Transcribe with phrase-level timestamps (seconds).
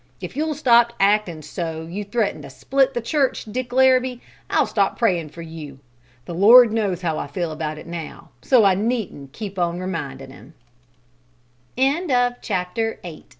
[0.19, 4.97] If you'll stop actin' so you threaten to split the church, Dick Larrabee, I'll stop
[4.97, 5.77] prayin' for you.
[6.25, 10.31] The Lord knows how I feel about it now, so I needn't keep on remindin'
[10.31, 10.53] Him."
[11.77, 12.65] IX "That's a
[13.03, 13.23] barg